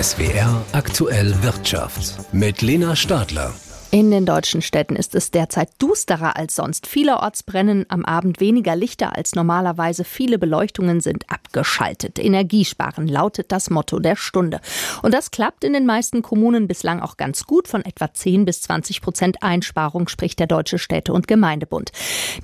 SWR 0.00 0.64
aktuell 0.70 1.34
Wirtschaft 1.42 2.18
mit 2.32 2.62
Lena 2.62 2.94
Stadler. 2.94 3.52
In 3.90 4.10
den 4.10 4.26
deutschen 4.26 4.60
Städten 4.60 4.96
ist 4.96 5.14
es 5.14 5.30
derzeit 5.30 5.70
dusterer 5.78 6.36
als 6.36 6.54
sonst. 6.56 6.86
Vielerorts 6.86 7.42
brennen 7.42 7.86
am 7.88 8.04
Abend 8.04 8.38
weniger 8.38 8.76
Lichter 8.76 9.16
als 9.16 9.34
normalerweise. 9.34 10.04
Viele 10.04 10.38
Beleuchtungen 10.38 11.00
sind 11.00 11.24
abgeschaltet. 11.30 12.18
Energiesparen 12.18 13.08
lautet 13.08 13.50
das 13.50 13.70
Motto 13.70 13.98
der 13.98 14.16
Stunde. 14.16 14.60
Und 15.00 15.14
das 15.14 15.30
klappt 15.30 15.64
in 15.64 15.72
den 15.72 15.86
meisten 15.86 16.20
Kommunen 16.20 16.68
bislang 16.68 17.00
auch 17.00 17.16
ganz 17.16 17.44
gut. 17.44 17.66
Von 17.66 17.82
etwa 17.82 18.12
10 18.12 18.44
bis 18.44 18.60
20 18.60 19.00
Prozent 19.00 19.42
Einsparung 19.42 20.08
spricht 20.08 20.38
der 20.38 20.48
Deutsche 20.48 20.76
Städte- 20.76 21.14
und 21.14 21.26
Gemeindebund. 21.26 21.90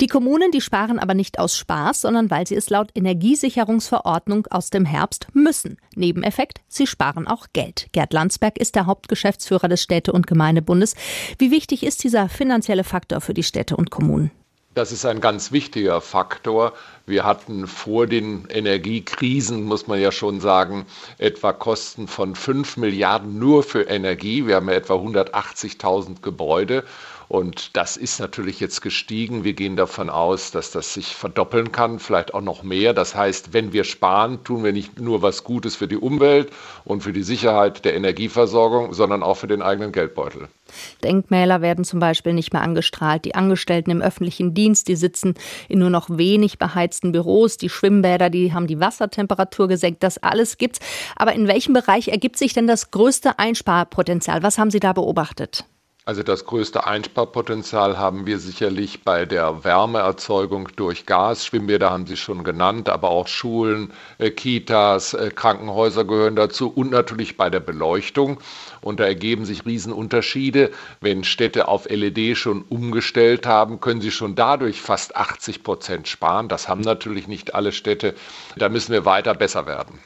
Die 0.01 0.07
Kommunen, 0.07 0.51
die 0.51 0.63
sparen 0.63 0.99
aber 0.99 1.13
nicht 1.13 1.39
aus 1.39 1.59
Spaß, 1.59 2.01
sondern 2.01 2.31
weil 2.31 2.47
sie 2.47 2.55
es 2.55 2.71
laut 2.71 2.91
Energiesicherungsverordnung 2.95 4.47
aus 4.47 4.71
dem 4.71 4.87
Herbst 4.87 5.27
müssen. 5.35 5.77
Nebeneffekt, 5.95 6.63
sie 6.69 6.87
sparen 6.87 7.27
auch 7.27 7.49
Geld. 7.53 7.89
Gerd 7.93 8.15
Landsberg 8.15 8.59
ist 8.59 8.77
der 8.77 8.87
Hauptgeschäftsführer 8.87 9.69
des 9.69 9.83
Städte- 9.83 10.13
und 10.13 10.27
Gemeindebundes. 10.27 10.95
Wie 11.39 11.51
wichtig 11.51 11.83
ist 11.83 12.05
dieser 12.05 12.29
finanzielle 12.29 12.85
Faktor 12.85 13.21
für 13.21 13.35
die 13.35 13.43
Städte 13.43 13.77
und 13.77 13.91
Kommunen? 13.91 14.31
Das 14.75 14.91
ist 14.91 15.05
ein 15.05 15.21
ganz 15.21 15.53
wichtiger 15.53 16.01
Faktor. 16.01 16.73
Wir 17.07 17.25
hatten 17.25 17.67
vor 17.67 18.07
den 18.07 18.47
Energiekrisen, 18.49 19.65
muss 19.65 19.87
man 19.87 20.01
ja 20.01 20.11
schon 20.11 20.41
sagen, 20.41 20.87
etwa 21.19 21.53
Kosten 21.53 22.09
von 22.09 22.35
5 22.35 22.79
Milliarden 22.79 23.39
nur 23.39 23.63
für 23.63 23.83
Energie. 23.83 24.47
Wir 24.47 24.57
haben 24.57 24.69
ja 24.71 24.75
etwa 24.75 24.95
180.000 24.95 26.23
Gebäude. 26.23 26.83
Und 27.29 27.77
das 27.77 27.97
ist 27.97 28.21
natürlich 28.21 28.61
jetzt 28.61 28.81
gestiegen. 28.81 29.45
Wir 29.45 29.55
gehen 29.55 29.77
davon 29.77 30.11
aus, 30.11 30.51
dass 30.51 30.71
das 30.71 30.95
sich 30.95 31.15
verdoppeln 31.15 31.73
kann, 31.73 31.99
vielleicht 31.99 32.35
auch 32.35 32.41
noch 32.41 32.63
mehr. 32.63 32.95
Das 32.95 33.15
heißt, 33.15 33.53
wenn 33.53 33.73
wir 33.73 33.85
sparen, 33.85 34.45
tun 34.45 34.65
wir 34.65 34.73
nicht 34.73 35.01
nur 35.01 35.23
was 35.23 35.45
Gutes 35.45 35.77
für 35.77 35.89
die 35.89 35.97
Umwelt 35.97 36.51
und 36.85 37.03
für 37.03 37.13
die 37.13 37.23
Sicherheit 37.23 37.85
der 37.85 37.95
Energieversorgung, 37.95 38.93
sondern 38.93 39.23
auch 39.23 39.37
für 39.37 39.47
den 39.47 39.63
eigenen 39.63 39.93
Geldbeutel. 39.93 40.49
Denkmäler 41.03 41.61
werden 41.61 41.85
zum 41.85 42.01
Beispiel 42.01 42.33
nicht 42.33 42.53
mehr 42.53 42.63
angestrahlt. 42.63 43.25
Die 43.25 43.35
Angestellten 43.35 43.91
im 43.91 44.03
öffentlichen 44.03 44.55
Dienst, 44.55 44.89
die 44.89 44.97
sitzen 44.97 45.35
in 45.69 45.79
nur 45.79 45.91
noch 45.91 46.09
wenig 46.11 46.59
beheizten 46.59 46.94
Büros. 47.01 47.57
Die 47.57 47.69
Schwimmbäder, 47.69 48.31
die 48.31 48.53
haben 48.53 48.67
die 48.67 48.81
Wassertemperatur 48.81 49.69
gesenkt. 49.69 50.03
Das 50.03 50.19
alles 50.19 50.59
gibt's. 50.59 50.81
Aber 51.17 51.33
in 51.33 51.49
welchem 51.49 51.75
Bereich 51.75 52.09
ergibt 52.09 52.37
sich 52.37 52.53
denn 52.53 52.67
das 52.67 52.91
größte 52.91 53.39
Einsparpotenzial? 53.39 54.43
Was 54.43 54.59
haben 54.59 54.71
Sie 54.71 54.81
da 54.81 54.93
beobachtet? 54.93 55.65
Also 56.07 56.23
das 56.23 56.45
größte 56.45 56.87
Einsparpotenzial 56.87 57.97
haben 57.97 58.27
wir 58.27 58.39
sicherlich 58.39 59.05
bei 59.05 59.25
der 59.25 59.65
Wärmeerzeugung 59.65 60.69
durch 60.77 61.07
Gas. 61.07 61.47
Schwimmbäder 61.47 61.91
haben 61.91 62.07
Sie 62.07 62.19
schon 62.19 62.45
genannt, 62.45 62.91
aber 62.91 63.09
auch 63.09 63.27
Schulen, 63.27 63.91
äh, 64.19 64.31
Kitas, 64.31 65.15
äh, 65.15 65.31
Krankenhäuser 65.35 66.05
gehören 66.05 66.37
dazu 66.37 66.69
und 66.69 66.91
natürlich 66.91 67.39
bei 67.39 67.49
der 67.49 67.61
Beleuchtung. 67.61 68.39
Und 68.83 69.01
da 69.01 69.05
ergeben 69.05 69.47
sich 69.47 69.65
Riesenunterschiede. 69.65 70.73
Wenn 71.01 71.25
Städte 71.25 71.69
auf 71.69 71.89
LED 71.89 72.37
schon 72.37 72.67
umgestellt 72.69 73.47
haben, 73.47 73.81
können 73.81 74.03
sie 74.03 74.11
schon 74.11 74.35
dadurch 74.35 74.83
fast 74.83 75.17
80 75.17 75.63
Prozent 75.63 76.07
sparen. 76.07 76.49
Das 76.49 76.69
haben 76.69 76.83
natürlich 76.83 77.29
nicht 77.29 77.55
alle 77.55 77.73
Städte. 77.73 78.15
Da 78.57 78.69
müssen 78.69 78.93
wir 78.93 79.07
weiter 79.07 79.33
besser 79.33 79.65
werden. 79.65 80.01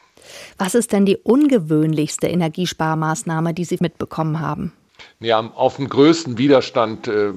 Was 0.59 0.77
ist 0.77 0.93
denn 0.93 1.07
die 1.07 1.17
ungewöhnlichste 1.17 2.29
Energiesparmaßnahme, 2.29 3.53
die 3.53 3.65
Sie 3.65 3.79
mitbekommen 3.81 4.39
haben? 4.39 4.73
Ja, 5.20 5.41
auf 5.41 5.78
den 5.78 5.88
größten 5.88 6.38
Widerstand 6.38 7.08
äh, 7.08 7.33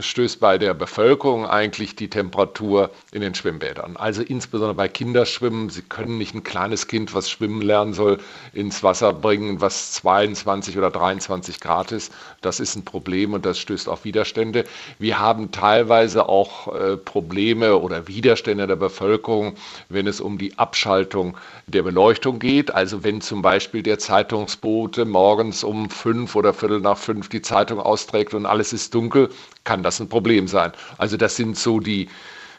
stößt 0.00 0.40
bei 0.40 0.56
der 0.56 0.72
Bevölkerung 0.72 1.44
eigentlich 1.44 1.94
die 1.94 2.08
Temperatur 2.08 2.90
in 3.12 3.20
den 3.20 3.34
Schwimmbädern. 3.34 3.98
Also 3.98 4.22
insbesondere 4.22 4.74
bei 4.74 4.88
Kinderschwimmen. 4.88 5.68
Sie 5.68 5.82
können 5.82 6.16
nicht 6.16 6.34
ein 6.34 6.42
kleines 6.42 6.86
Kind, 6.86 7.12
was 7.12 7.28
schwimmen 7.28 7.60
lernen 7.60 7.92
soll, 7.92 8.16
ins 8.54 8.82
Wasser 8.82 9.12
bringen, 9.12 9.60
was 9.60 9.92
22 9.92 10.78
oder 10.78 10.90
23 10.90 11.60
Grad 11.60 11.92
ist. 11.92 12.14
Das 12.40 12.60
ist 12.60 12.76
ein 12.76 12.86
Problem 12.86 13.34
und 13.34 13.44
das 13.44 13.58
stößt 13.58 13.90
auf 13.90 14.06
Widerstände. 14.06 14.64
Wir 14.98 15.18
haben 15.18 15.50
teilweise 15.50 16.30
auch 16.30 16.74
äh, 16.74 16.96
Probleme 16.96 17.76
oder 17.76 18.08
Widerstände 18.08 18.66
der 18.66 18.76
Bevölkerung, 18.76 19.56
wenn 19.90 20.06
es 20.06 20.22
um 20.22 20.38
die 20.38 20.58
Abschaltung 20.58 21.36
der 21.66 21.82
Beleuchtung 21.82 22.38
geht. 22.38 22.70
Also 22.70 23.04
wenn 23.04 23.20
zum 23.20 23.42
Beispiel 23.42 23.82
der 23.82 23.98
Zeitungsbote 23.98 25.04
morgens 25.04 25.62
um 25.62 25.90
fünf 25.90 26.34
oder 26.34 26.54
Viertel 26.54 26.80
nach 26.80 26.96
fünf 26.96 27.17
fünf 27.18 27.28
die 27.28 27.42
Zeitung 27.42 27.80
austrägt 27.80 28.32
und 28.32 28.46
alles 28.46 28.72
ist 28.72 28.94
dunkel, 28.94 29.30
kann 29.64 29.82
das 29.82 29.98
ein 29.98 30.08
Problem 30.08 30.46
sein. 30.46 30.70
Also 30.98 31.16
das 31.16 31.34
sind 31.34 31.58
so 31.58 31.80
die 31.80 32.08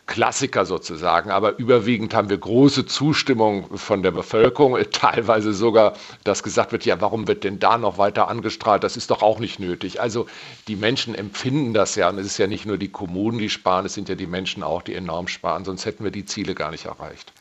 Klassiker 0.06 0.66
sozusagen. 0.66 1.32
Aber 1.32 1.58
überwiegend 1.60 2.14
haben 2.14 2.30
wir 2.30 2.38
große 2.38 2.86
Zustimmung 2.86 3.78
von 3.78 4.04
der 4.04 4.12
Bevölkerung, 4.12 4.78
teilweise 4.92 5.54
sogar, 5.54 5.94
dass 6.26 6.44
gesagt 6.44 6.74
wird, 6.74 6.84
ja, 6.84 7.00
warum 7.00 7.30
wird 7.30 7.46
denn 7.46 7.60
da 7.60 7.78
noch 7.78 7.98
weiter 7.98 8.28
angestrahlt? 8.28 8.84
Das 8.84 8.98
ist 8.98 9.12
doch 9.12 9.22
auch 9.22 9.40
nicht 9.40 9.60
nötig. 9.60 10.02
Also 10.02 10.26
die 10.68 10.76
Menschen 10.76 11.16
empfinden 11.16 11.74
das 11.74 11.96
ja 11.96 12.10
und 12.10 12.18
es 12.18 12.26
ist 12.26 12.38
ja 12.38 12.48
nicht 12.48 12.66
nur 12.66 12.78
die 12.78 12.90
Kommunen, 12.90 13.38
die 13.38 13.50
sparen, 13.50 13.86
es 13.86 13.94
sind 13.94 14.10
ja 14.10 14.16
die 14.16 14.28
Menschen 14.28 14.62
auch, 14.62 14.82
die 14.82 14.96
enorm 14.96 15.30
sparen, 15.30 15.64
sonst 15.64 15.86
hätten 15.86 16.04
wir 16.04 16.12
die 16.12 16.26
Ziele 16.26 16.54
gar 16.54 16.72
nicht 16.72 16.86
erreicht. 16.86 17.32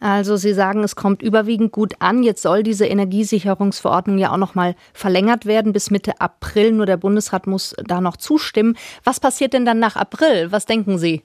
Also 0.00 0.36
Sie 0.36 0.54
sagen, 0.54 0.82
es 0.82 0.96
kommt 0.96 1.20
überwiegend 1.22 1.72
gut 1.72 1.94
an. 1.98 2.22
Jetzt 2.22 2.42
soll 2.42 2.62
diese 2.62 2.86
Energiesicherungsverordnung 2.86 4.16
ja 4.16 4.32
auch 4.32 4.38
noch 4.38 4.54
mal 4.54 4.74
verlängert 4.94 5.44
werden 5.44 5.74
bis 5.74 5.90
Mitte 5.90 6.20
April. 6.20 6.72
Nur 6.72 6.86
der 6.86 6.96
Bundesrat 6.96 7.46
muss 7.46 7.74
da 7.84 8.00
noch 8.00 8.16
zustimmen. 8.16 8.76
Was 9.04 9.20
passiert 9.20 9.52
denn 9.52 9.66
dann 9.66 9.78
nach 9.78 9.96
April? 9.96 10.50
Was 10.50 10.64
denken 10.64 10.98
Sie? 10.98 11.22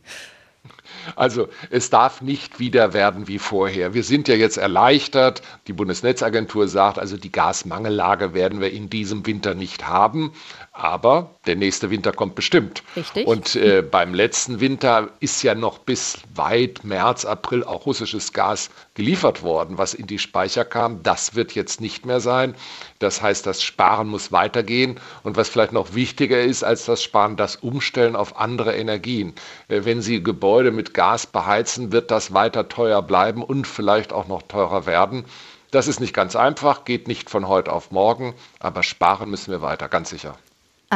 Also 1.16 1.48
es 1.70 1.90
darf 1.90 2.22
nicht 2.22 2.60
wieder 2.60 2.94
werden 2.94 3.28
wie 3.28 3.40
vorher. 3.40 3.94
Wir 3.94 4.04
sind 4.04 4.28
ja 4.28 4.36
jetzt 4.36 4.58
erleichtert. 4.58 5.42
Die 5.68 5.74
Bundesnetzagentur 5.74 6.68
sagt, 6.68 7.00
also 7.00 7.18
die 7.18 7.32
Gasmangellage 7.32 8.34
werden 8.34 8.62
wir 8.62 8.72
in 8.72 8.90
diesem 8.90 9.26
Winter 9.26 9.56
nicht 9.56 9.88
haben. 9.88 10.34
Aber 10.72 11.32
der 11.46 11.56
nächste 11.56 11.90
Winter 11.90 12.12
kommt 12.12 12.36
bestimmt. 12.36 12.84
Richtig. 12.98 13.26
Und 13.26 13.56
äh, 13.56 13.82
beim 13.82 14.14
letzten 14.14 14.60
Winter 14.60 15.10
ist 15.22 15.42
ja 15.42 15.56
noch 15.56 15.78
bis 15.78 16.18
weit 16.34 16.84
März, 16.84 17.24
April 17.24 17.64
auch 17.64 17.86
russisches 17.86 18.34
Gas 18.34 18.70
geliefert 18.94 19.42
worden, 19.42 19.78
was 19.78 19.94
in 19.94 20.06
die 20.06 20.20
Speicher 20.20 20.66
kam. 20.66 21.02
Das 21.02 21.36
wird 21.36 21.56
jetzt 21.56 21.80
nicht 21.80 22.06
mehr 22.06 22.20
sein. 22.20 22.56
Das 23.00 23.22
heißt, 23.22 23.46
das 23.46 23.64
Sparen 23.64 24.08
muss 24.08 24.32
weitergehen. 24.34 25.00
Und 25.24 25.38
was 25.38 25.48
vielleicht 25.48 25.72
noch 25.72 25.94
wichtiger 25.94 26.42
ist 26.42 26.64
als 26.64 26.86
das 26.86 27.02
Sparen, 27.02 27.38
das 27.38 27.56
Umstellen 27.56 28.16
auf 28.16 28.38
andere 28.38 28.76
Energien. 28.76 29.34
Äh, 29.70 29.86
wenn 29.86 30.02
Sie 30.02 30.22
Gebäude 30.24 30.72
mit 30.76 30.94
Gas 30.94 31.26
beheizen, 31.26 31.92
wird 31.92 32.12
das 32.12 32.34
weiter 32.34 32.70
teuer 32.70 33.02
bleiben 33.02 33.44
und 33.44 33.66
vielleicht 33.66 34.14
auch 34.14 34.28
noch 34.28 34.44
teurer 34.44 34.86
werden. 34.86 35.26
Das 35.72 35.88
ist 35.88 36.00
nicht 36.00 36.14
ganz 36.14 36.36
einfach, 36.36 36.86
geht 36.86 37.08
nicht 37.08 37.30
von 37.30 37.48
heute 37.48 37.74
auf 37.74 37.92
morgen, 37.92 38.36
aber 38.60 38.84
sparen 38.84 39.30
müssen 39.30 39.52
wir 39.52 39.62
weiter, 39.62 39.90
ganz 39.90 40.10
sicher. 40.10 40.38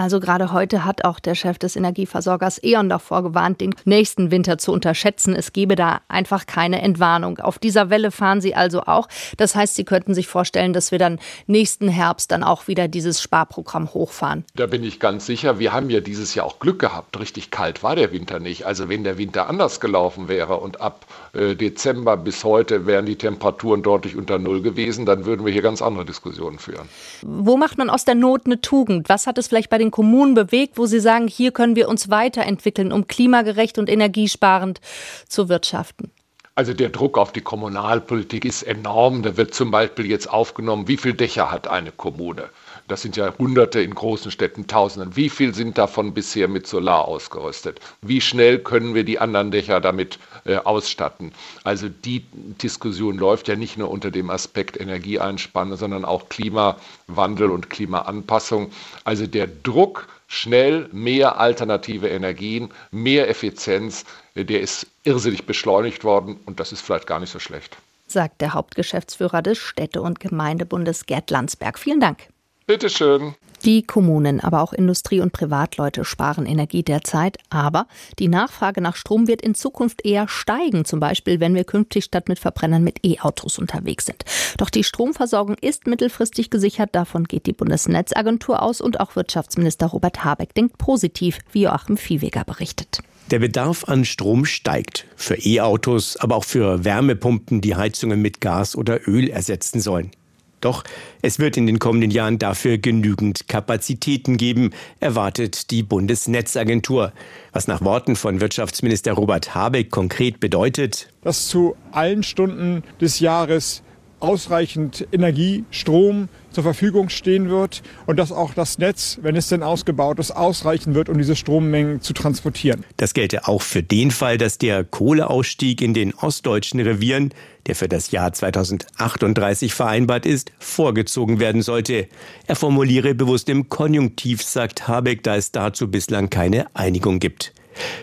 Also 0.02 0.22
gerade 0.22 0.54
heute 0.54 0.86
hat 0.86 1.04
auch 1.04 1.20
der 1.20 1.36
Chef 1.36 1.60
des 1.60 1.76
Energieversorgers 1.76 2.64
E.ON 2.64 2.88
davor 2.88 3.22
gewarnt, 3.22 3.60
den 3.60 3.76
nächsten 3.84 4.32
Winter 4.32 4.58
zu 4.58 4.72
unterschätzen. 4.72 5.36
Es 5.36 5.52
gebe 5.52 5.76
da 5.76 6.00
einfach 6.08 6.46
keine 6.46 6.82
Entwarnung. 6.82 7.40
Auf 7.40 7.60
dieser 7.60 7.90
Welle 7.90 8.12
fahren 8.12 8.40
Sie 8.40 8.56
also 8.56 8.84
auch. 8.84 9.10
Das 9.36 9.56
heißt, 9.56 9.76
Sie 9.76 9.84
könnten 9.84 10.14
sich 10.14 10.30
vorstellen, 10.30 10.72
dass 10.72 10.94
wir 10.94 11.00
dann 11.00 11.20
nächsten 11.48 11.90
Herbst 11.90 12.32
dann 12.32 12.46
auch 12.46 12.70
wieder 12.70 12.88
dieses 12.88 13.22
Sparprogramm 13.22 13.94
hochfahren. 13.94 14.46
Da 14.56 14.68
bin 14.68 14.86
ich 14.86 15.02
ganz 15.02 15.26
sicher. 15.26 15.60
Wir 15.60 15.74
haben 15.74 15.90
ja 15.90 16.00
dieses 16.00 16.34
Jahr 16.34 16.46
auch 16.46 16.60
Glück 16.60 16.80
gehabt. 16.80 17.20
Richtig 17.20 17.52
kalt 17.52 17.84
war 17.84 17.98
der 17.98 18.14
Winter 18.14 18.40
nicht. 18.40 18.66
Also 18.66 18.88
wenn 18.88 19.04
der 19.04 19.18
Winter 19.18 19.50
anders 19.50 19.82
gelaufen 19.82 20.30
wäre 20.30 20.58
und 20.58 20.80
ab 20.80 21.06
äh, 21.34 21.56
Dezember 21.56 22.16
bis 22.16 22.46
heute 22.46 22.86
wären 22.86 23.06
die 23.06 23.18
Temperaturen 23.18 23.84
deutlich 23.84 24.16
unter 24.16 24.40
Null 24.40 24.62
gewesen, 24.62 25.06
dann 25.06 25.26
würden 25.26 25.46
wir 25.46 25.52
hier 25.52 25.62
ganz 25.62 25.82
andere 25.82 26.06
Diskussionen 26.06 26.58
führen. 26.58 26.88
Wo 27.22 27.58
macht 27.58 27.78
man 27.78 27.90
aus 27.90 28.06
der 28.06 28.16
Not 28.16 28.46
eine 28.46 28.62
Tugend? 28.62 29.10
Was 29.10 29.28
hat 29.28 29.38
es 29.38 29.50
vielleicht 29.50 29.70
bei 29.70 29.78
den 29.78 29.89
Kommunen 29.92 30.34
bewegt, 30.34 30.78
wo 30.78 30.86
Sie 30.86 31.00
sagen, 31.00 31.28
hier 31.28 31.52
können 31.52 31.76
wir 31.76 31.90
uns 31.90 32.10
weiterentwickeln, 32.10 32.92
um 32.92 33.08
klimagerecht 33.08 33.78
und 33.78 33.90
energiesparend 33.90 34.82
zu 35.28 35.50
wirtschaften? 35.50 36.12
Also 36.56 36.74
der 36.74 36.90
Druck 36.90 37.18
auf 37.18 37.32
die 37.32 37.40
Kommunalpolitik 37.40 38.44
ist 38.44 38.64
enorm. 38.64 39.24
Da 39.24 39.38
wird 39.38 39.54
zum 39.54 39.72
Beispiel 39.72 40.06
jetzt 40.06 40.30
aufgenommen, 40.30 40.90
wie 40.90 40.98
viele 40.98 41.14
Dächer 41.14 41.52
hat 41.52 41.70
eine 41.70 41.94
Kommune? 41.94 42.50
Das 42.90 43.04
sind 43.04 43.16
ja 43.16 43.32
Hunderte 43.38 43.82
in 43.82 43.94
großen 43.94 44.32
Städten, 44.32 44.66
Tausenden. 44.66 45.16
Wie 45.16 45.30
viel 45.30 45.54
sind 45.54 45.78
davon 45.78 46.16
bisher 46.16 46.48
mit 46.48 46.66
Solar 46.66 47.08
ausgerüstet? 47.08 47.80
Wie 48.02 48.20
schnell 48.20 48.58
können 48.58 48.96
wir 48.96 49.04
die 49.04 49.20
anderen 49.20 49.52
Dächer 49.52 49.80
damit 49.80 50.18
äh, 50.46 50.56
ausstatten? 50.56 51.32
Also 51.64 51.88
die 51.88 52.26
Diskussion 52.34 53.20
läuft 53.20 53.48
ja 53.48 53.56
nicht 53.56 53.78
nur 53.78 53.92
unter 53.92 54.10
dem 54.10 54.32
Aspekt 54.32 54.80
Energieeinspanne, 54.82 55.78
sondern 55.78 56.04
auch 56.04 56.30
Klimawandel 56.30 57.52
und 57.52 57.70
Klimaanpassung. 57.70 58.72
Also 59.04 59.28
der 59.28 59.46
Druck, 59.46 60.08
schnell 60.26 60.90
mehr 60.92 61.40
alternative 61.40 62.10
Energien, 62.10 62.70
mehr 62.90 63.30
Effizienz, 63.30 64.04
äh, 64.34 64.46
der 64.46 64.62
ist 64.62 64.88
irrsinnig 65.04 65.46
beschleunigt 65.46 66.04
worden 66.04 66.40
und 66.48 66.60
das 66.60 66.72
ist 66.72 66.82
vielleicht 66.82 67.06
gar 67.06 67.20
nicht 67.20 67.32
so 67.32 67.38
schlecht. 67.38 67.78
Sagt 68.08 68.42
der 68.42 68.56
Hauptgeschäftsführer 68.56 69.44
des 69.44 69.60
Städte- 69.60 70.02
und 70.02 70.20
Gemeindebundes 70.20 71.06
Gerd 71.06 71.30
Landsberg. 71.30 71.78
Vielen 71.78 72.00
Dank. 72.00 72.28
Bitteschön. 72.70 73.34
Die 73.66 73.82
Kommunen, 73.82 74.40
aber 74.42 74.62
auch 74.62 74.74
Industrie- 74.74 75.22
und 75.22 75.34
Privatleute 75.34 76.06
sparen 76.06 76.46
Energie 76.46 76.84
derzeit, 76.84 77.40
aber 77.50 77.88
die 78.20 78.28
Nachfrage 78.28 78.80
nach 78.80 78.96
Strom 78.96 79.28
wird 79.28 79.42
in 79.42 79.56
Zukunft 79.56 80.06
eher 80.06 80.28
steigen, 80.28 80.86
zum 80.86 81.00
Beispiel 81.00 81.40
wenn 81.40 81.56
wir 81.56 81.64
künftig 81.64 82.04
statt 82.04 82.30
mit 82.30 82.38
Verbrennern 82.38 82.84
mit 82.84 83.04
E-Autos 83.04 83.58
unterwegs 83.58 84.06
sind. 84.06 84.24
Doch 84.60 84.70
die 84.70 84.84
Stromversorgung 84.84 85.56
ist 85.60 85.88
mittelfristig 85.88 86.52
gesichert, 86.52 86.92
davon 86.92 87.24
geht 87.24 87.48
die 87.48 87.54
Bundesnetzagentur 87.54 88.62
aus 88.62 88.82
und 88.82 89.00
auch 89.00 89.16
Wirtschaftsminister 89.16 89.88
Robert 89.88 90.24
Habeck 90.24 90.54
denkt 90.54 90.78
positiv, 90.78 91.40
wie 91.52 91.64
Joachim 91.64 91.98
Viehweger 91.98 92.44
berichtet. 92.44 93.00
Der 93.32 93.40
Bedarf 93.40 93.86
an 93.86 94.06
Strom 94.06 94.46
steigt. 94.46 95.08
Für 95.16 95.36
E-Autos, 95.36 96.18
aber 96.18 96.36
auch 96.36 96.46
für 96.46 96.86
Wärmepumpen, 96.86 97.62
die 97.62 97.76
Heizungen 97.76 98.22
mit 98.22 98.42
Gas 98.42 98.76
oder 98.76 99.08
Öl 99.08 99.28
ersetzen 99.28 99.82
sollen. 99.82 100.12
Doch 100.62 100.84
es 101.22 101.40
wird 101.40 101.58
in 101.58 101.68
den 101.68 101.80
kommenden 101.80 102.12
Jahren 102.12 102.40
dafür 102.40 102.78
genügend 102.78 103.48
Kapazitäten 103.48 104.38
geben, 104.38 104.72
erwartet 105.00 105.72
die 105.72 105.84
Bundesnetzagentur. 105.84 107.14
Was 107.52 107.68
nach 107.68 107.82
Worten 107.82 108.16
von 108.16 108.42
Wirtschaftsminister 108.42 109.14
Robert 109.14 109.56
Habeck 109.56 109.92
konkret 109.92 110.40
bedeutet, 110.40 111.10
dass 111.22 111.48
zu 111.48 111.76
allen 111.92 112.24
Stunden 112.24 112.84
des 113.00 113.20
Jahres 113.20 113.84
ausreichend 114.20 115.08
Energie, 115.12 115.64
Strom 115.72 116.30
zur 116.52 116.64
Verfügung 116.64 117.10
stehen 117.10 117.50
wird 117.50 117.82
und 118.06 118.18
dass 118.18 118.32
auch 118.32 118.54
das 118.54 118.78
Netz, 118.78 119.20
wenn 119.22 119.36
es 119.36 119.50
denn 119.50 119.64
ausgebaut 119.64 120.20
ist, 120.20 120.32
ausreichen 120.32 120.96
wird, 120.96 121.10
um 121.10 121.18
diese 121.18 121.36
Strommengen 121.36 122.02
zu 122.02 122.14
transportieren. 122.14 122.84
Das 122.98 123.14
gelte 123.14 123.48
auch 123.48 123.62
für 123.62 123.84
den 123.84 124.12
Fall, 124.12 124.38
dass 124.38 124.58
der 124.58 124.84
Kohleausstieg 124.84 125.82
in 125.82 125.94
den 125.94 126.14
ostdeutschen 126.14 126.80
Revieren, 126.80 127.34
der 127.68 127.76
für 127.76 127.88
das 127.88 128.12
Jahr 128.12 128.34
2038 128.34 129.74
vereinbart 129.74 130.26
ist, 130.26 130.52
vorgezogen 130.60 131.40
werden 131.40 131.62
sollte. 131.62 132.08
Er 132.48 132.56
formuliere 132.56 133.14
bewusst 133.14 133.50
im 133.50 133.70
Konjunktiv, 133.70 134.42
sagt 134.42 134.88
Habeck, 134.88 135.24
da 135.24 135.36
es 135.36 135.52
dazu 135.52 135.90
bislang 135.90 136.30
keine 136.30 136.76
Einigung 136.76 137.20
gibt. 137.20 137.54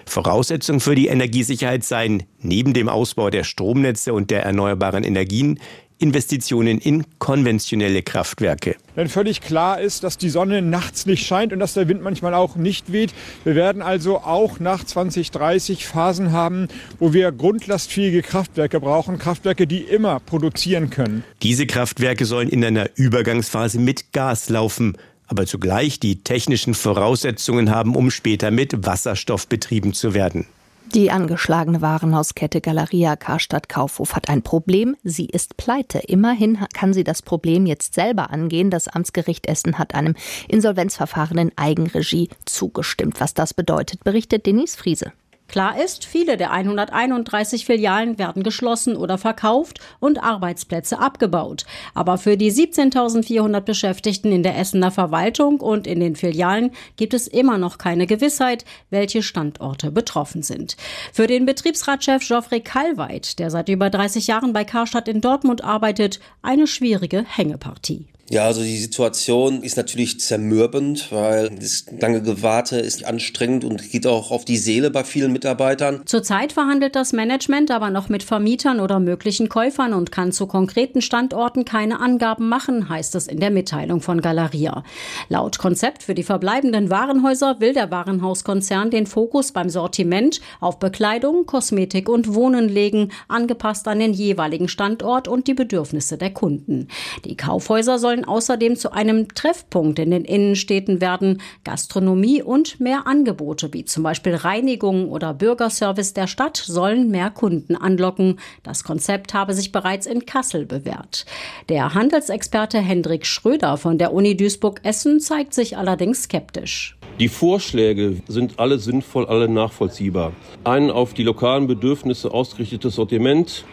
Voraussetzung 0.06 0.80
für 0.80 0.94
die 0.94 1.08
Energiesicherheit 1.08 1.84
seien 1.84 2.22
neben 2.40 2.72
dem 2.72 2.88
Ausbau 2.88 3.30
der 3.30 3.44
Stromnetze 3.44 4.12
und 4.14 4.30
der 4.30 4.42
erneuerbaren 4.42 5.04
Energien 5.04 5.60
Investitionen 5.98 6.78
in 6.78 7.04
konventionelle 7.18 8.02
Kraftwerke. 8.02 8.76
Denn 8.96 9.08
völlig 9.08 9.40
klar 9.40 9.80
ist, 9.80 10.04
dass 10.04 10.18
die 10.18 10.28
Sonne 10.28 10.62
nachts 10.62 11.06
nicht 11.06 11.26
scheint 11.26 11.52
und 11.52 11.58
dass 11.58 11.74
der 11.74 11.88
Wind 11.88 12.02
manchmal 12.02 12.34
auch 12.34 12.56
nicht 12.56 12.92
weht. 12.92 13.14
Wir 13.44 13.54
werden 13.54 13.82
also 13.82 14.18
auch 14.18 14.60
nach 14.60 14.84
2030 14.84 15.86
Phasen 15.86 16.32
haben, 16.32 16.68
wo 16.98 17.12
wir 17.12 17.32
grundlastfähige 17.32 18.22
Kraftwerke 18.22 18.80
brauchen, 18.80 19.18
Kraftwerke, 19.18 19.66
die 19.66 19.80
immer 19.80 20.20
produzieren 20.20 20.90
können. 20.90 21.24
Diese 21.42 21.66
Kraftwerke 21.66 22.26
sollen 22.26 22.48
in 22.48 22.64
einer 22.64 22.90
Übergangsphase 22.96 23.78
mit 23.78 24.12
Gas 24.12 24.48
laufen, 24.48 24.96
aber 25.28 25.46
zugleich 25.46 25.98
die 25.98 26.22
technischen 26.22 26.74
Voraussetzungen 26.74 27.70
haben, 27.70 27.96
um 27.96 28.10
später 28.10 28.50
mit 28.50 28.86
Wasserstoff 28.86 29.48
betrieben 29.48 29.92
zu 29.92 30.14
werden. 30.14 30.46
Die 30.94 31.10
angeschlagene 31.10 31.82
Warenhauskette 31.82 32.60
Galeria 32.60 33.16
Karstadt 33.16 33.68
Kaufhof 33.68 34.14
hat 34.14 34.30
ein 34.30 34.42
Problem. 34.42 34.96
Sie 35.02 35.26
ist 35.26 35.56
pleite. 35.56 35.98
Immerhin 35.98 36.58
kann 36.72 36.94
sie 36.94 37.04
das 37.04 37.22
Problem 37.22 37.66
jetzt 37.66 37.94
selber 37.94 38.30
angehen. 38.30 38.70
Das 38.70 38.88
Amtsgericht 38.88 39.46
Essen 39.46 39.78
hat 39.78 39.94
einem 39.94 40.14
Insolvenzverfahren 40.48 41.38
in 41.38 41.52
Eigenregie 41.56 42.30
zugestimmt. 42.44 43.20
Was 43.20 43.34
das 43.34 43.52
bedeutet, 43.52 44.04
berichtet 44.04 44.46
Denise 44.46 44.76
Friese. 44.76 45.12
Klar 45.48 45.82
ist, 45.82 46.04
viele 46.04 46.36
der 46.36 46.50
131 46.50 47.66
Filialen 47.66 48.18
werden 48.18 48.42
geschlossen 48.42 48.96
oder 48.96 49.16
verkauft 49.16 49.78
und 50.00 50.22
Arbeitsplätze 50.22 50.98
abgebaut. 50.98 51.64
Aber 51.94 52.18
für 52.18 52.36
die 52.36 52.52
17.400 52.52 53.60
Beschäftigten 53.60 54.32
in 54.32 54.42
der 54.42 54.58
Essener 54.58 54.90
Verwaltung 54.90 55.60
und 55.60 55.86
in 55.86 56.00
den 56.00 56.16
Filialen 56.16 56.72
gibt 56.96 57.14
es 57.14 57.28
immer 57.28 57.58
noch 57.58 57.78
keine 57.78 58.06
Gewissheit, 58.06 58.64
welche 58.90 59.22
Standorte 59.22 59.90
betroffen 59.90 60.42
sind. 60.42 60.76
Für 61.12 61.26
den 61.26 61.46
Betriebsratschef 61.46 62.26
Geoffrey 62.26 62.60
Kallweit, 62.60 63.38
der 63.38 63.50
seit 63.50 63.68
über 63.68 63.88
30 63.88 64.26
Jahren 64.26 64.52
bei 64.52 64.64
Karstadt 64.64 65.08
in 65.08 65.20
Dortmund 65.20 65.62
arbeitet, 65.62 66.20
eine 66.42 66.66
schwierige 66.66 67.24
Hängepartie. 67.24 68.06
Ja, 68.28 68.44
also 68.44 68.60
die 68.60 68.78
Situation 68.78 69.62
ist 69.62 69.76
natürlich 69.76 70.18
zermürbend, 70.18 71.12
weil 71.12 71.48
das 71.50 71.84
lange 72.00 72.20
Gewarte 72.22 72.76
ist 72.76 73.04
anstrengend 73.04 73.64
und 73.64 73.88
geht 73.92 74.04
auch 74.04 74.32
auf 74.32 74.44
die 74.44 74.56
Seele 74.56 74.90
bei 74.90 75.04
vielen 75.04 75.32
Mitarbeitern. 75.32 76.02
Zurzeit 76.06 76.52
verhandelt 76.52 76.96
das 76.96 77.12
Management 77.12 77.70
aber 77.70 77.90
noch 77.90 78.08
mit 78.08 78.24
Vermietern 78.24 78.80
oder 78.80 78.98
möglichen 78.98 79.48
Käufern 79.48 79.92
und 79.92 80.10
kann 80.10 80.32
zu 80.32 80.48
konkreten 80.48 81.02
Standorten 81.02 81.64
keine 81.64 82.00
Angaben 82.00 82.48
machen, 82.48 82.88
heißt 82.88 83.14
es 83.14 83.28
in 83.28 83.38
der 83.38 83.52
Mitteilung 83.52 84.00
von 84.00 84.20
Galeria. 84.20 84.82
Laut 85.28 85.58
Konzept 85.58 86.02
für 86.02 86.16
die 86.16 86.24
verbleibenden 86.24 86.90
Warenhäuser 86.90 87.60
will 87.60 87.74
der 87.74 87.92
Warenhauskonzern 87.92 88.90
den 88.90 89.06
Fokus 89.06 89.52
beim 89.52 89.70
Sortiment 89.70 90.40
auf 90.58 90.80
Bekleidung, 90.80 91.46
Kosmetik 91.46 92.08
und 92.08 92.34
Wohnen 92.34 92.68
legen, 92.68 93.12
angepasst 93.28 93.86
an 93.86 94.00
den 94.00 94.12
jeweiligen 94.12 94.66
Standort 94.66 95.28
und 95.28 95.46
die 95.46 95.54
Bedürfnisse 95.54 96.18
der 96.18 96.30
Kunden. 96.30 96.88
Die 97.24 97.36
Kaufhäuser 97.36 98.00
sollen 98.00 98.15
sollen 98.16 98.24
außerdem 98.24 98.76
zu 98.76 98.92
einem 98.92 99.28
Treffpunkt 99.28 99.98
in 99.98 100.10
den 100.10 100.24
Innenstädten 100.24 101.00
werden. 101.00 101.42
Gastronomie 101.64 102.42
und 102.42 102.80
mehr 102.80 103.06
Angebote 103.06 103.72
wie 103.72 103.84
zum 103.84 104.02
Beispiel 104.02 104.34
Reinigung 104.34 105.08
oder 105.10 105.34
Bürgerservice 105.34 106.14
der 106.14 106.26
Stadt 106.26 106.56
sollen 106.56 107.10
mehr 107.10 107.30
Kunden 107.30 107.76
anlocken. 107.76 108.38
Das 108.62 108.84
Konzept 108.84 109.34
habe 109.34 109.54
sich 109.54 109.72
bereits 109.72 110.06
in 110.06 110.24
Kassel 110.24 110.64
bewährt. 110.64 111.26
Der 111.68 111.94
Handelsexperte 111.94 112.78
Hendrik 112.78 113.26
Schröder 113.26 113.76
von 113.76 113.98
der 113.98 114.12
Uni 114.12 114.36
Duisburg-Essen 114.36 115.20
zeigt 115.20 115.52
sich 115.52 115.76
allerdings 115.76 116.24
skeptisch. 116.24 116.96
Die 117.18 117.28
Vorschläge 117.28 118.18
sind 118.28 118.58
alle 118.58 118.78
sinnvoll, 118.78 119.24
alle 119.24 119.48
nachvollziehbar. 119.48 120.32
Ein 120.64 120.90
auf 120.90 121.14
die 121.14 121.22
lokalen 121.22 121.66
Bedürfnisse 121.66 122.30
ausgerichtetes 122.30 122.96
Sortiment, 122.96 123.64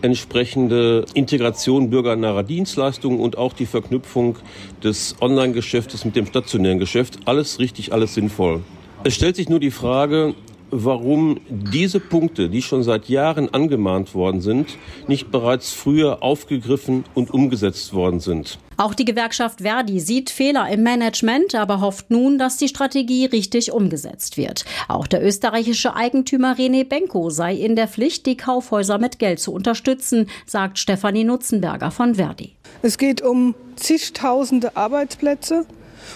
entsprechende 0.00 1.04
Integration 1.12 1.90
bürgernaher 1.90 2.44
Dienstleistungen 2.44 3.18
und 3.18 3.36
auch 3.36 3.52
die 3.52 3.66
Verknüpfung 3.66 4.36
des 4.84 5.16
Online-Geschäftes 5.20 6.04
mit 6.04 6.14
dem 6.14 6.26
stationären 6.26 6.78
Geschäft. 6.78 7.18
Alles 7.24 7.58
richtig, 7.58 7.92
alles 7.92 8.14
sinnvoll. 8.14 8.62
Es 9.02 9.16
stellt 9.16 9.34
sich 9.34 9.48
nur 9.48 9.58
die 9.58 9.72
Frage, 9.72 10.34
warum 10.70 11.40
diese 11.48 12.00
Punkte, 12.00 12.48
die 12.48 12.62
schon 12.62 12.82
seit 12.82 13.08
Jahren 13.08 13.52
angemahnt 13.52 14.14
worden 14.14 14.40
sind, 14.40 14.76
nicht 15.08 15.30
bereits 15.30 15.72
früher 15.72 16.22
aufgegriffen 16.22 17.04
und 17.14 17.30
umgesetzt 17.32 17.94
worden 17.94 18.20
sind. 18.20 18.58
Auch 18.76 18.94
die 18.94 19.04
Gewerkschaft 19.04 19.60
Verdi 19.60 20.00
sieht 20.00 20.30
Fehler 20.30 20.68
im 20.68 20.82
Management, 20.82 21.54
aber 21.54 21.80
hofft 21.80 22.10
nun, 22.10 22.38
dass 22.38 22.56
die 22.56 22.68
Strategie 22.68 23.26
richtig 23.26 23.70
umgesetzt 23.70 24.36
wird. 24.36 24.64
Auch 24.88 25.06
der 25.06 25.24
österreichische 25.24 25.94
Eigentümer 25.94 26.56
René 26.56 26.84
Benko 26.84 27.30
sei 27.30 27.54
in 27.54 27.76
der 27.76 27.86
Pflicht, 27.86 28.26
die 28.26 28.36
Kaufhäuser 28.36 28.98
mit 28.98 29.18
Geld 29.18 29.38
zu 29.38 29.52
unterstützen, 29.52 30.28
sagt 30.46 30.78
Stefanie 30.78 31.24
Nutzenberger 31.24 31.90
von 31.90 32.16
Verdi. 32.16 32.54
Es 32.82 32.98
geht 32.98 33.22
um 33.22 33.54
zigtausende 33.76 34.76
Arbeitsplätze. 34.76 35.66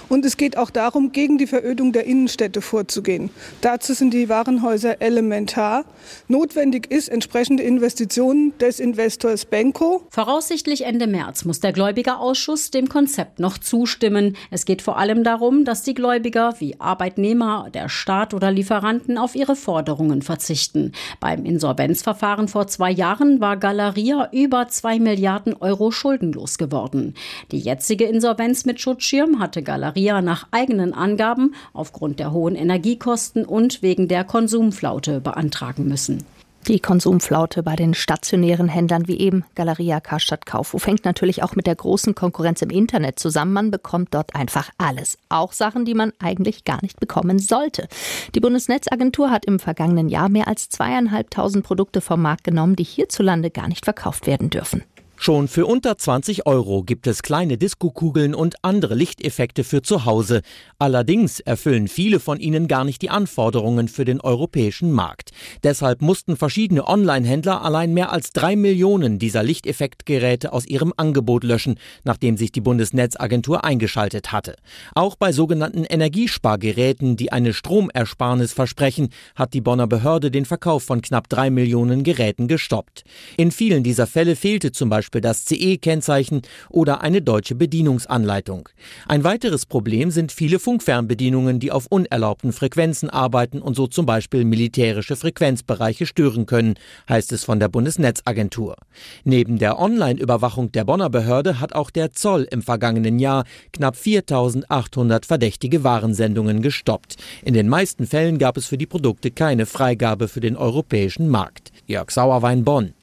Und 0.09 0.25
es 0.25 0.37
geht 0.37 0.57
auch 0.57 0.71
darum, 0.71 1.12
gegen 1.12 1.38
die 1.38 1.47
Verödung 1.47 1.92
der 1.92 2.04
Innenstädte 2.04 2.61
vorzugehen. 2.61 3.30
Dazu 3.61 3.95
sind 3.95 4.12
die 4.12 4.28
Warenhäuser 4.28 5.00
elementar. 5.00 5.85
Notwendig 6.28 6.90
ist 6.90 7.09
entsprechende 7.09 7.62
Investitionen 7.62 8.57
des 8.59 8.80
Investors 8.80 9.45
Benko. 9.45 10.02
Voraussichtlich 10.11 10.85
Ende 10.85 11.07
März 11.07 11.45
muss 11.45 11.61
der 11.61 11.73
Gläubigerausschuss 11.73 12.71
dem 12.71 12.88
Konzept 12.88 13.38
noch 13.38 13.59
zustimmen. 13.59 14.37
Es 14.50 14.64
geht 14.64 14.83
vor 14.83 14.99
allem 14.99 15.25
darum, 15.25 15.64
dass 15.64 15.83
die 15.83 15.95
Gläubiger 15.95 16.54
wie 16.59 16.78
Arbeitnehmer, 16.78 17.68
der 17.73 17.88
Staat 17.88 18.35
oder 18.35 18.50
Lieferanten 18.50 19.18
auf 19.18 19.35
ihre 19.35 19.57
Forderungen 19.57 20.23
verzichten. 20.23 20.92
Beim 21.21 21.45
Insolvenzverfahren 21.45 22.49
vor 22.49 22.66
zwei 22.66 22.90
Jahren 22.90 23.40
war 23.40 23.57
Galeria 23.57 24.28
über 24.33 24.68
zwei 24.68 24.99
Milliarden 24.99 25.54
Euro 25.54 25.90
schuldenlos 25.90 26.59
geworden. 26.59 27.14
Die 27.50 27.59
jetzige 27.59 28.04
Insolvenz 28.04 28.64
mit 28.64 28.80
Schutzschirm 28.80 29.38
hatte 29.38 29.62
Galeria 29.62 29.77
Galeria 29.78 30.23
nach 30.23 30.49
eigenen 30.50 30.92
Angaben 30.92 31.54
aufgrund 31.73 32.18
der 32.18 32.32
hohen 32.32 32.56
Energiekosten 32.56 33.44
und 33.44 33.80
wegen 33.80 34.08
der 34.08 34.25
Konsumflaute 34.25 35.20
beantragen 35.20 35.87
müssen. 35.87 36.25
Die 36.66 36.80
Konsumflaute 36.80 37.62
bei 37.62 37.76
den 37.76 37.94
stationären 37.94 38.68
Händlern 38.68 39.06
wie 39.06 39.20
eben 39.20 39.44
Galeria 39.54 40.00
Karstadt 40.00 40.47
Kaufhof 40.47 40.87
hängt 40.87 41.04
natürlich 41.04 41.44
auch 41.44 41.54
mit 41.54 41.68
der 41.68 41.76
großen 41.76 42.16
Konkurrenz 42.16 42.61
im 42.61 42.70
Internet 42.70 43.20
zusammen. 43.20 43.52
Man 43.52 43.70
bekommt 43.70 44.12
dort 44.12 44.35
einfach 44.35 44.68
alles. 44.78 45.16
Auch 45.28 45.52
Sachen, 45.52 45.85
die 45.85 45.94
man 45.94 46.12
eigentlich 46.18 46.64
gar 46.64 46.82
nicht 46.82 46.99
bekommen 46.99 47.38
sollte. 47.38 47.87
Die 48.35 48.40
Bundesnetzagentur 48.40 49.30
hat 49.30 49.44
im 49.44 49.61
vergangenen 49.61 50.08
Jahr 50.08 50.28
mehr 50.28 50.49
als 50.49 50.68
zweieinhalbtausend 50.68 51.64
Produkte 51.64 52.00
vom 52.00 52.20
Markt 52.20 52.42
genommen, 52.42 52.75
die 52.75 52.85
hierzulande 52.85 53.50
gar 53.50 53.68
nicht 53.68 53.85
verkauft 53.85 54.26
werden 54.26 54.50
dürfen. 54.50 54.82
Schon 55.20 55.48
für 55.48 55.66
unter 55.66 55.98
20 55.98 56.46
Euro 56.46 56.84
gibt 56.84 57.08
es 57.08 57.22
kleine 57.22 57.58
Diskokugeln 57.58 58.37
und 58.37 58.54
andere 58.62 58.94
Lichteffekte 58.94 59.64
für 59.64 59.82
zu 59.82 60.04
Hause. 60.04 60.42
Allerdings 60.78 61.40
erfüllen 61.40 61.88
viele 61.88 62.20
von 62.20 62.38
ihnen 62.38 62.68
gar 62.68 62.84
nicht 62.84 63.02
die 63.02 63.10
Anforderungen 63.10 63.88
für 63.88 64.04
den 64.04 64.20
europäischen 64.20 64.92
Markt. 64.92 65.32
Deshalb 65.64 66.02
mussten 66.02 66.37
verschiedene 66.37 66.87
Online-Händler 66.87 67.62
allein 67.64 67.92
mehr 67.94 68.12
als 68.12 68.30
drei 68.30 68.54
Millionen 68.54 69.18
dieser 69.18 69.42
Lichteffektgeräte 69.42 70.52
aus 70.52 70.66
ihrem 70.66 70.94
Angebot 70.96 71.42
löschen, 71.42 71.80
nachdem 72.04 72.37
sich 72.37 72.52
die 72.52 72.60
Bundesnetzagentur 72.60 73.64
eingeschaltet 73.64 74.30
hatte. 74.30 74.54
Auch 74.94 75.16
bei 75.16 75.32
sogenannten 75.32 75.84
Energiespargeräten, 75.84 77.16
die 77.16 77.32
eine 77.32 77.54
Stromersparnis 77.54 78.52
versprechen, 78.52 79.08
hat 79.34 79.52
die 79.52 79.62
Bonner 79.62 79.88
Behörde 79.88 80.30
den 80.30 80.44
Verkauf 80.44 80.84
von 80.84 81.02
knapp 81.02 81.28
drei 81.28 81.50
Millionen 81.50 82.04
Geräten 82.04 82.46
gestoppt. 82.46 83.02
In 83.37 83.50
vielen 83.50 83.82
dieser 83.82 84.06
Fälle 84.06 84.37
fehlte 84.37 84.70
zum 84.70 84.88
Beispiel 84.88 85.07
Beispiel 85.08 85.20
das 85.22 85.46
CE-Kennzeichen 85.46 86.42
oder 86.68 87.00
eine 87.00 87.22
deutsche 87.22 87.54
Bedienungsanleitung. 87.54 88.68
Ein 89.06 89.24
weiteres 89.24 89.64
Problem 89.64 90.10
sind 90.10 90.32
viele 90.32 90.58
Funkfernbedienungen, 90.58 91.60
die 91.60 91.72
auf 91.72 91.86
unerlaubten 91.86 92.52
Frequenzen 92.52 93.08
arbeiten 93.08 93.62
und 93.62 93.74
so 93.74 93.86
zum 93.86 94.04
Beispiel 94.04 94.44
militärische 94.44 95.16
Frequenzbereiche 95.16 96.04
stören 96.04 96.44
können, 96.44 96.74
heißt 97.08 97.32
es 97.32 97.44
von 97.44 97.58
der 97.58 97.68
Bundesnetzagentur. 97.68 98.76
Neben 99.24 99.58
der 99.58 99.78
Online-Überwachung 99.78 100.72
der 100.72 100.84
Bonner 100.84 101.08
Behörde 101.08 101.58
hat 101.58 101.72
auch 101.72 101.88
der 101.90 102.12
Zoll 102.12 102.46
im 102.50 102.60
vergangenen 102.60 103.18
Jahr 103.18 103.44
knapp 103.72 103.96
4800 103.96 105.24
verdächtige 105.24 105.84
Warensendungen 105.84 106.60
gestoppt. 106.60 107.16
In 107.42 107.54
den 107.54 107.70
meisten 107.70 108.06
Fällen 108.06 108.36
gab 108.36 108.58
es 108.58 108.66
für 108.66 108.76
die 108.76 108.86
Produkte 108.86 109.30
keine 109.30 109.64
Freigabe 109.64 110.28
für 110.28 110.40
den 110.40 110.56
europäischen 110.56 111.28
Markt. 111.28 111.72
Jörg 111.86 112.10
Sauerwein 112.10 112.62
Bonn. 112.64 112.98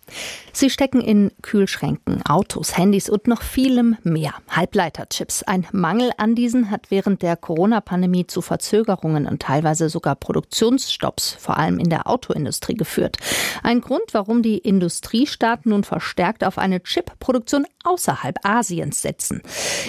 Sie 0.53 0.69
stecken 0.69 1.01
in 1.01 1.31
Kühlschränken, 1.41 2.21
Autos, 2.25 2.77
Handys 2.77 3.09
und 3.09 3.27
noch 3.27 3.41
vielem 3.41 3.97
mehr. 4.03 4.33
Halbleiterchips. 4.50 5.43
Ein 5.43 5.67
Mangel 5.71 6.12
an 6.17 6.35
diesen 6.35 6.71
hat 6.71 6.91
während 6.91 7.21
der 7.21 7.35
Corona-Pandemie 7.35 8.27
zu 8.27 8.41
Verzögerungen 8.41 9.27
und 9.27 9.41
teilweise 9.41 9.89
sogar 9.89 10.15
Produktionsstopps, 10.15 11.33
vor 11.33 11.57
allem 11.57 11.79
in 11.79 11.89
der 11.89 12.07
Autoindustrie, 12.07 12.75
geführt. 12.75 13.17
Ein 13.63 13.81
Grund, 13.81 14.13
warum 14.13 14.41
die 14.41 14.57
Industriestaaten 14.57 15.71
nun 15.71 15.83
verstärkt 15.83 16.43
auf 16.43 16.57
eine 16.57 16.81
Chipproduktion 16.81 17.65
außerhalb 17.83 18.38
Asiens 18.43 19.01
setzen. 19.01 19.41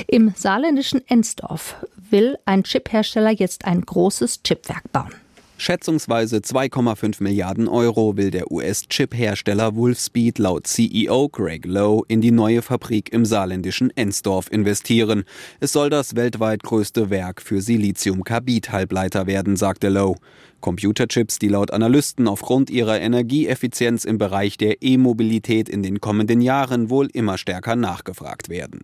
Im 0.07 0.33
saarländischen 0.35 1.07
Ensdorf 1.07 1.77
will 2.11 2.39
ein 2.45 2.65
Chiphersteller 2.65 3.31
jetzt 3.31 3.65
ein 3.65 3.83
großes 3.83 4.43
Chipwerk 4.43 4.91
bauen. 4.93 5.15
Schätzungsweise 5.59 6.39
2,5 6.39 7.23
Milliarden 7.23 7.67
Euro 7.67 8.19
will 8.19 8.31
der 8.31 8.53
US-Chip-Hersteller 8.53 9.75
Wolfspeed 9.75 10.39
laut 10.39 10.67
CEO 10.67 11.31
Greg 11.31 11.65
Lowe 11.65 12.03
in 12.09 12.21
die 12.21 12.31
neue 12.31 12.61
Fabrik 12.61 13.11
im 13.11 13.25
saarländischen 13.25 13.91
Ensdorf 13.97 14.53
investieren. 14.53 15.25
Es 15.59 15.73
soll 15.73 15.89
das 15.89 16.15
weltweit 16.15 16.63
größte 16.63 17.09
Werk 17.09 17.41
für 17.41 17.63
Silizium-Carbid-Halbleiter 17.63 19.27
werden, 19.27 19.57
sagte 19.57 19.89
Lowe. 19.89 20.17
Computerchips, 20.67 21.39
die 21.39 21.47
laut 21.47 21.71
Analysten 21.71 22.27
aufgrund 22.27 22.71
ihrer 22.71 23.01
Energieeffizienz 23.01 24.05
im 24.05 24.19
Bereich 24.19 24.59
der 24.59 24.83
E-Mobilität 24.83 25.69
in 25.69 25.85
den 25.85 26.01
kommenden 26.01 26.41
Jahren 26.41 26.91
wohl 26.91 27.07
immer 27.13 27.39
stärker 27.39 27.77
nachgefragt 27.77 28.49
werden. 28.49 28.81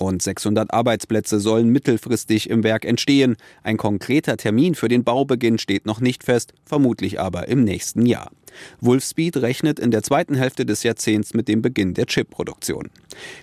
Rund 0.00 0.22
600 0.22 0.74
Arbeitsplätze 0.74 1.38
sollen 1.38 1.68
mittelfristig 1.68 2.50
im 2.50 2.64
Werk 2.64 2.84
entstehen. 2.84 3.36
Ein 3.62 3.76
konkreter 3.76 4.38
Termin 4.38 4.74
für 4.74 4.88
den 4.88 5.04
Baubeginn 5.04 5.58
steht 5.58 5.86
noch 5.86 6.00
nicht 6.00 6.24
fest, 6.24 6.52
vermutlich 6.64 7.20
aber 7.20 7.46
im 7.46 7.62
nächsten 7.62 8.06
Jahr. 8.06 8.32
Wolfspeed 8.80 9.36
rechnet 9.38 9.78
in 9.78 9.90
der 9.90 10.02
zweiten 10.02 10.34
Hälfte 10.34 10.66
des 10.66 10.82
Jahrzehnts 10.82 11.34
mit 11.34 11.48
dem 11.48 11.62
Beginn 11.62 11.94
der 11.94 12.06
Chipproduktion. 12.06 12.90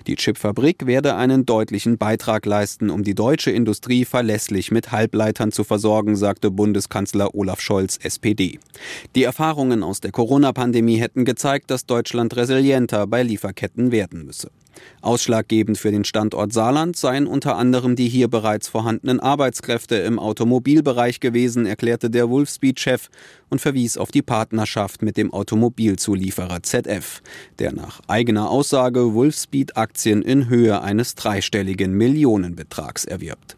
Die 0.07 0.15
Chipfabrik 0.15 0.85
werde 0.85 1.15
einen 1.15 1.45
deutlichen 1.45 1.97
Beitrag 1.97 2.45
leisten, 2.45 2.89
um 2.89 3.03
die 3.03 3.15
deutsche 3.15 3.51
Industrie 3.51 4.05
verlässlich 4.05 4.71
mit 4.71 4.91
Halbleitern 4.91 5.51
zu 5.51 5.63
versorgen, 5.63 6.15
sagte 6.15 6.51
Bundeskanzler 6.51 7.35
Olaf 7.35 7.61
Scholz, 7.61 7.97
SPD. 8.01 8.59
Die 9.15 9.23
Erfahrungen 9.23 9.83
aus 9.83 10.01
der 10.01 10.11
Corona-Pandemie 10.11 10.97
hätten 10.97 11.25
gezeigt, 11.25 11.71
dass 11.71 11.85
Deutschland 11.85 12.35
resilienter 12.35 13.07
bei 13.07 13.23
Lieferketten 13.23 13.91
werden 13.91 14.25
müsse. 14.25 14.49
Ausschlaggebend 15.01 15.77
für 15.77 15.91
den 15.91 16.03
Standort 16.03 16.53
Saarland 16.53 16.97
seien 16.97 17.27
unter 17.27 17.55
anderem 17.55 17.95
die 17.95 18.09
hier 18.09 18.27
bereits 18.27 18.67
vorhandenen 18.67 19.19
Arbeitskräfte 19.19 19.95
im 19.95 20.19
Automobilbereich 20.19 21.19
gewesen, 21.19 21.65
erklärte 21.65 22.09
der 22.09 22.29
Wolfspeed-Chef 22.29 23.09
und 23.49 23.61
verwies 23.61 23.97
auf 23.97 24.11
die 24.11 24.21
Partnerschaft 24.21 25.01
mit 25.01 25.17
dem 25.17 25.33
Automobilzulieferer 25.33 26.63
ZF, 26.63 27.21
der 27.59 27.73
nach 27.73 28.01
eigener 28.07 28.49
Aussage 28.49 29.13
Wolfspeed-Aktien 29.13 30.21
in 30.21 30.49
Höhe 30.49 30.81
eines 30.81 31.15
dreistelligen 31.15 31.93
Millionenbetrags 31.93 33.05
erwirbt. 33.05 33.55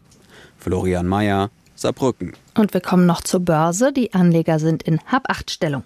Florian 0.58 1.06
Mayer, 1.06 1.50
Saarbrücken. 1.74 2.34
Und 2.54 2.74
wir 2.74 2.80
kommen 2.80 3.06
noch 3.06 3.22
zur 3.22 3.40
Börse. 3.40 3.92
Die 3.92 4.12
Anleger 4.12 4.58
sind 4.58 4.82
in 4.82 5.00
Hab-8-Stellung. 5.06 5.84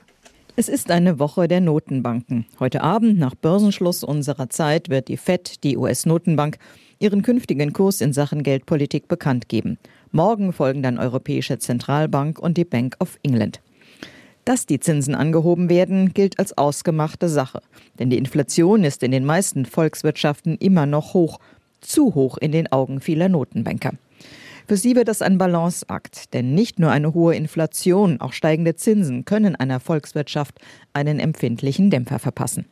Es 0.57 0.69
ist 0.69 0.93
eine 0.93 1.19
Woche 1.19 1.49
der 1.49 1.61
Notenbanken. 1.61 2.47
Heute 2.61 2.81
Abend 2.81 3.19
nach 3.19 3.35
Börsenschluss 3.35 4.05
unserer 4.05 4.49
Zeit 4.51 4.89
wird 4.89 5.09
die 5.09 5.17
Fed, 5.17 5.65
die 5.65 5.77
US-Notenbank, 5.77 6.59
ihren 7.01 7.23
künftigen 7.23 7.73
Kurs 7.73 8.01
in 8.01 8.13
Sachen 8.13 8.45
Geldpolitik 8.45 9.09
bekannt 9.09 9.49
geben. 9.49 9.79
Morgen 10.13 10.53
folgen 10.53 10.81
dann 10.81 11.01
Europäische 11.01 11.59
Zentralbank 11.59 12.39
und 12.39 12.57
die 12.57 12.65
Bank 12.65 12.95
of 13.01 13.19
England. 13.25 13.61
Dass 14.45 14.65
die 14.65 14.79
Zinsen 14.79 15.17
angehoben 15.17 15.69
werden, 15.69 16.15
gilt 16.15 16.39
als 16.39 16.57
ausgemachte 16.57 17.29
Sache. 17.29 17.61
Denn 17.99 18.11
die 18.11 18.19
Inflation 18.19 18.85
ist 18.85 19.03
in 19.03 19.11
den 19.11 19.25
meisten 19.25 19.67
Volkswirtschaften 19.67 20.57
immer 20.59 20.87
noch 20.87 21.15
hoch. 21.15 21.41
Zu 21.81 22.15
hoch 22.15 22.39
in 22.39 22.53
den 22.53 22.71
Augen 22.71 23.01
vieler 23.01 23.29
Notenbanker. 23.29 23.95
Für 24.67 24.77
sie 24.79 24.97
wird 24.97 25.09
das 25.09 25.21
ein 25.21 25.37
Balanceakt, 25.37 26.33
denn 26.33 26.55
nicht 26.55 26.79
nur 26.79 26.91
eine 26.91 27.13
hohe 27.13 27.35
Inflation, 27.35 28.21
auch 28.21 28.33
steigende 28.33 28.77
Zinsen 28.77 29.27
können 29.27 29.57
einer 29.57 29.79
Volkswirtschaft 29.79 30.59
einen 30.95 31.21
empfindlichen 31.21 31.91
Dämpfer 31.91 32.19
verpassen. 32.19 32.65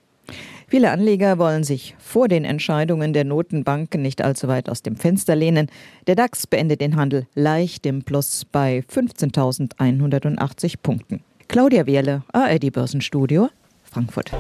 Viele 0.69 0.91
Anleger 0.91 1.37
wollen 1.37 1.65
sich 1.65 1.95
vor 1.99 2.29
den 2.29 2.47
Entscheidungen 2.47 3.13
der 3.13 3.25
Notenbanken 3.25 4.01
nicht 4.01 4.23
allzu 4.23 4.49
weit 4.49 4.71
aus 4.71 4.81
dem 4.81 4.97
Fenster 4.97 5.37
lehnen. 5.37 5.69
Der 6.07 6.15
DAX 6.15 6.47
beendet 6.47 6.81
den 6.81 6.97
Handel 6.97 7.27
leicht 7.35 7.85
im 7.85 8.05
Plus 8.05 8.47
bei 8.51 8.83
15.180 8.91 10.77
Punkten. 10.83 11.21
Claudia 11.49 11.87
Wehrle, 11.87 12.23
ARD 12.33 12.73
Börsenstudio, 12.73 13.51
Frankfurt. 13.83 14.33